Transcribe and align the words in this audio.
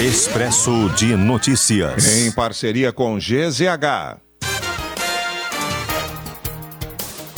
Expresso 0.00 0.90
de 0.96 1.14
Notícias. 1.14 2.16
Em 2.16 2.32
parceria 2.32 2.92
com 2.92 3.16
GZH. 3.16 4.23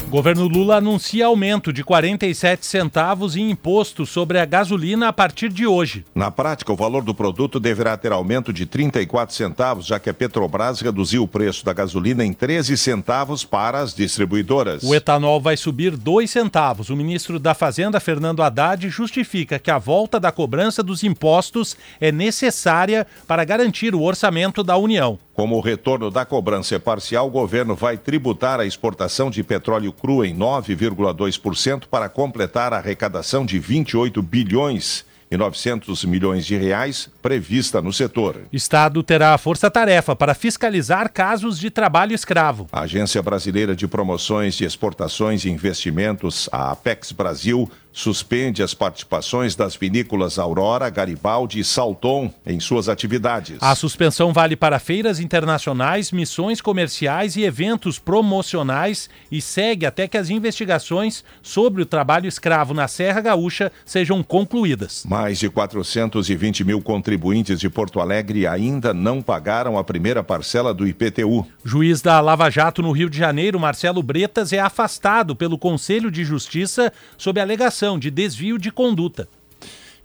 Governo 0.09 0.47
Lula 0.47 0.77
anuncia 0.77 1.27
aumento 1.27 1.73
de 1.73 1.83
47 1.83 2.65
centavos 2.65 3.37
em 3.37 3.51
imposto 3.51 4.07
sobre 4.07 4.39
a 4.39 4.45
gasolina 4.45 5.09
a 5.09 5.13
partir 5.13 5.49
de 5.49 5.67
hoje. 5.67 6.05
Na 6.15 6.31
prática, 6.31 6.73
o 6.73 6.77
valor 6.77 7.03
do 7.03 7.13
produto 7.13 7.59
deverá 7.59 7.97
ter 7.97 8.13
aumento 8.13 8.53
de 8.53 8.67
34 8.67 9.35
centavos, 9.35 9.85
já 9.85 9.99
que 9.99 10.09
a 10.09 10.15
Petrobras 10.15 10.81
reduziu 10.81 11.25
o 11.25 11.29
preço 11.29 11.65
da 11.65 11.73
gasolina 11.73 12.25
em 12.25 12.33
13 12.33 12.77
centavos 12.77 13.45
para 13.45 13.81
as 13.81 13.93
distribuidoras. 13.93 14.85
O 14.85 14.95
etanol 14.95 15.41
vai 15.41 15.57
subir 15.57 15.97
2 15.97 16.31
centavos. 16.31 16.89
O 16.89 16.97
ministro 16.97 17.41
da 17.41 17.53
Fazenda, 17.53 17.99
Fernando 17.99 18.45
Haddad, 18.45 18.89
justifica 18.89 19.59
que 19.59 19.73
a 19.73 19.79
volta 19.79 20.21
da 20.21 20.31
cobrança 20.31 20.85
dos 20.85 21.03
impostos 21.03 21.77
é 22.01 22.13
necessária 22.13 23.09
para 23.27 23.45
garantir 23.45 23.93
o 23.93 24.03
orçamento 24.03 24.63
da 24.63 24.77
União. 24.77 25.19
Como 25.37 25.55
o 25.55 25.61
retorno 25.61 26.11
da 26.11 26.25
cobrança 26.25 26.77
é 26.77 26.79
parcial, 26.79 27.27
o 27.27 27.31
governo 27.31 27.77
vai 27.77 27.99
tributar 27.99 28.59
a 28.59 28.65
exportação 28.65 29.29
de 29.29 29.45
petróleo 29.45 29.93
cru 29.93 30.25
em 30.25 30.35
9,2% 30.35 31.83
para 31.91 32.09
completar 32.09 32.73
a 32.73 32.79
arrecadação 32.79 33.45
de 33.45 33.59
28 33.59 34.23
bilhões 34.23 35.05
e 35.37 35.39
900 35.39 36.05
milhões 36.07 36.45
de 36.45 36.57
reais 36.57 37.09
prevista 37.23 37.81
no 37.81 37.93
setor. 37.93 38.41
Estado 38.53 39.03
terá 39.03 39.35
a 39.35 39.39
força-tarefa 39.39 40.17
para 40.17 40.35
fiscalizar 40.35 41.13
casos 41.13 41.59
de 41.59 41.71
trabalho 41.71 42.15
escravo. 42.15 42.67
A 42.73 42.81
Agência 42.81 43.23
Brasileira 43.23 43.77
de 43.77 43.87
Promoções 43.87 44.55
de 44.55 44.65
Exportações 44.65 45.45
e 45.45 45.51
Investimentos, 45.51 46.49
a 46.51 46.73
Apex 46.73 47.13
Brasil, 47.13 47.71
suspende 47.97 48.63
as 48.63 48.75
participações 48.75 49.57
das 49.57 49.75
vinícolas 49.75 50.39
Aurora, 50.39 50.91
Garibaldi 50.91 51.61
e 51.61 51.65
Salton 51.65 52.31
em 52.47 52.61
suas 52.61 52.91
atividades. 52.91 53.57
A 53.59 53.75
suspensão 53.75 54.35
vale 54.35 54.55
para 54.55 54.79
feiras 54.79 55.19
internacionais, 55.19 56.13
missões 56.13 56.61
comerciais 56.61 57.37
e 57.37 57.43
eventos 57.43 57.99
promocionais 57.99 59.09
e 59.33 59.41
segue 59.41 59.87
até 59.87 60.07
que 60.07 60.19
as 60.19 60.29
investigações 60.29 61.25
sobre 61.43 61.81
o 61.81 61.87
trabalho 61.87 62.29
escravo 62.29 62.75
na 62.75 62.87
Serra 62.87 63.23
Gaúcha 63.23 63.73
sejam 63.83 64.23
concluídas. 64.23 65.05
Mais 65.27 65.41
de 65.41 65.51
420 65.51 66.63
mil 66.63 66.81
contribuintes 66.81 67.59
de 67.59 67.69
Porto 67.69 67.99
Alegre 67.99 68.47
ainda 68.47 68.95
não 68.95 69.21
pagaram 69.21 69.77
a 69.77 69.83
primeira 69.83 70.23
parcela 70.23 70.73
do 70.73 70.87
IPTU. 70.87 71.45
Juiz 71.65 72.01
da 72.01 72.21
Lava 72.21 72.49
Jato 72.49 72.81
no 72.81 72.93
Rio 72.93 73.11
de 73.11 73.19
Janeiro, 73.19 73.59
Marcelo 73.59 74.05
Bretas, 74.05 74.53
é 74.53 74.61
afastado 74.61 75.35
pelo 75.35 75.59
Conselho 75.59 76.13
de 76.13 76.25
Justiça 76.25 76.93
sob 77.19 77.41
alegação 77.41 77.99
de 77.99 78.09
desvio 78.09 78.57
de 78.57 78.71
conduta. 78.71 79.29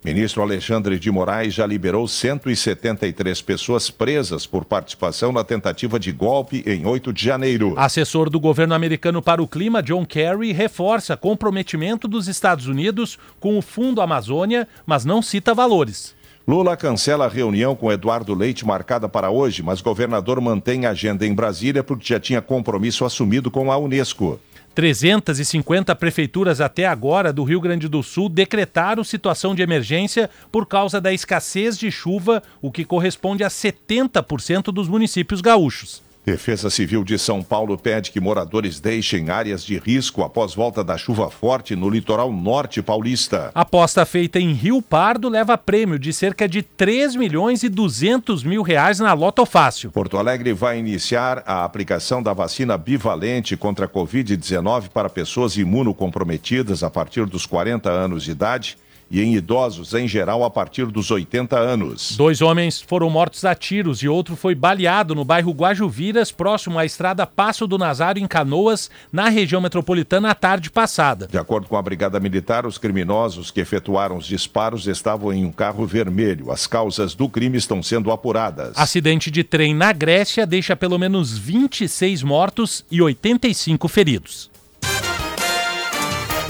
Ministro 0.04 0.42
Alexandre 0.42 0.98
de 0.98 1.12
Moraes 1.12 1.54
já 1.54 1.64
liberou 1.64 2.08
173 2.08 3.40
pessoas 3.40 3.88
presas 3.88 4.44
por 4.44 4.64
participação 4.64 5.30
na 5.30 5.44
tentativa 5.44 5.96
de 5.96 6.10
golpe 6.10 6.64
em 6.66 6.84
8 6.84 7.12
de 7.12 7.24
janeiro. 7.24 7.74
Assessor 7.76 8.28
do 8.28 8.40
governo 8.40 8.74
americano 8.74 9.22
para 9.22 9.40
o 9.40 9.46
clima, 9.46 9.80
John 9.80 10.04
Kerry, 10.04 10.50
reforça 10.50 11.16
comprometimento 11.16 12.08
dos 12.08 12.26
Estados 12.26 12.66
Unidos 12.66 13.16
com 13.38 13.56
o 13.56 13.62
Fundo 13.62 14.00
Amazônia, 14.00 14.66
mas 14.84 15.04
não 15.04 15.22
cita 15.22 15.54
valores. 15.54 16.16
Lula 16.46 16.76
cancela 16.76 17.26
a 17.26 17.28
reunião 17.28 17.76
com 17.76 17.92
Eduardo 17.92 18.34
Leite 18.34 18.66
marcada 18.66 19.08
para 19.08 19.30
hoje, 19.30 19.62
mas 19.62 19.80
governador 19.80 20.40
mantém 20.40 20.86
a 20.86 20.90
agenda 20.90 21.24
em 21.24 21.32
Brasília 21.32 21.84
porque 21.84 22.12
já 22.12 22.18
tinha 22.18 22.42
compromisso 22.42 23.04
assumido 23.04 23.48
com 23.48 23.70
a 23.70 23.78
Unesco. 23.78 24.40
350 24.74 25.94
prefeituras 25.94 26.60
até 26.60 26.86
agora 26.86 27.32
do 27.32 27.44
Rio 27.44 27.60
Grande 27.60 27.88
do 27.88 28.02
Sul 28.02 28.28
decretaram 28.28 29.04
situação 29.04 29.54
de 29.54 29.62
emergência 29.62 30.28
por 30.50 30.66
causa 30.66 31.00
da 31.00 31.12
escassez 31.12 31.78
de 31.78 31.90
chuva, 31.90 32.42
o 32.60 32.72
que 32.72 32.84
corresponde 32.84 33.44
a 33.44 33.48
70% 33.48 34.72
dos 34.72 34.88
municípios 34.88 35.40
gaúchos. 35.40 36.02
Defesa 36.24 36.70
Civil 36.70 37.02
de 37.02 37.18
São 37.18 37.42
Paulo 37.42 37.76
pede 37.76 38.12
que 38.12 38.20
moradores 38.20 38.78
deixem 38.78 39.28
áreas 39.28 39.64
de 39.64 39.76
risco 39.76 40.22
após 40.22 40.54
volta 40.54 40.84
da 40.84 40.96
chuva 40.96 41.28
forte 41.28 41.74
no 41.74 41.90
litoral 41.90 42.32
norte 42.32 42.80
paulista. 42.80 43.50
A 43.52 43.62
aposta 43.62 44.06
feita 44.06 44.38
em 44.38 44.52
Rio 44.52 44.80
Pardo 44.80 45.28
leva 45.28 45.58
prêmio 45.58 45.98
de 45.98 46.12
cerca 46.12 46.48
de 46.48 46.62
3 46.62 47.16
milhões 47.16 47.64
e 47.64 47.68
200 47.68 48.44
mil 48.44 48.62
reais 48.62 49.00
na 49.00 49.12
Loto 49.12 49.44
Fácil. 49.44 49.90
Porto 49.90 50.16
Alegre 50.16 50.52
vai 50.52 50.78
iniciar 50.78 51.42
a 51.44 51.64
aplicação 51.64 52.22
da 52.22 52.32
vacina 52.32 52.78
bivalente 52.78 53.56
contra 53.56 53.86
a 53.86 53.88
Covid-19 53.88 54.90
para 54.90 55.10
pessoas 55.10 55.56
imunocomprometidas 55.56 56.84
a 56.84 56.90
partir 56.90 57.26
dos 57.26 57.46
40 57.46 57.90
anos 57.90 58.22
de 58.22 58.30
idade 58.30 58.76
e 59.12 59.22
em 59.22 59.34
idosos 59.34 59.92
em 59.92 60.08
geral 60.08 60.42
a 60.42 60.48
partir 60.48 60.86
dos 60.86 61.10
80 61.10 61.58
anos. 61.58 62.16
Dois 62.16 62.40
homens 62.40 62.80
foram 62.80 63.10
mortos 63.10 63.44
a 63.44 63.54
tiros 63.54 64.02
e 64.02 64.08
outro 64.08 64.34
foi 64.34 64.54
baleado 64.54 65.14
no 65.14 65.22
bairro 65.22 65.52
Guajuviras, 65.52 66.32
próximo 66.32 66.78
à 66.78 66.86
estrada 66.86 67.26
Passo 67.26 67.66
do 67.66 67.76
Nazário, 67.76 68.22
em 68.22 68.26
Canoas, 68.26 68.90
na 69.12 69.28
região 69.28 69.60
metropolitana, 69.60 70.30
à 70.30 70.34
tarde 70.34 70.70
passada. 70.70 71.28
De 71.30 71.36
acordo 71.36 71.68
com 71.68 71.76
a 71.76 71.82
Brigada 71.82 72.18
Militar, 72.18 72.66
os 72.66 72.78
criminosos 72.78 73.50
que 73.50 73.60
efetuaram 73.60 74.16
os 74.16 74.24
disparos 74.24 74.86
estavam 74.86 75.30
em 75.30 75.44
um 75.44 75.52
carro 75.52 75.84
vermelho. 75.84 76.50
As 76.50 76.66
causas 76.66 77.14
do 77.14 77.28
crime 77.28 77.58
estão 77.58 77.82
sendo 77.82 78.10
apuradas. 78.10 78.72
Acidente 78.76 79.30
de 79.30 79.44
trem 79.44 79.74
na 79.74 79.92
Grécia 79.92 80.46
deixa 80.46 80.74
pelo 80.74 80.98
menos 80.98 81.36
26 81.36 82.22
mortos 82.22 82.82
e 82.90 83.02
85 83.02 83.88
feridos. 83.88 84.51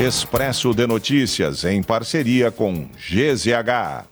Expresso 0.03 0.75
de 0.75 0.85
Notícias, 0.85 1.63
em 1.65 1.81
parceria 1.81 2.51
com 2.51 2.89
GZH. 2.99 4.05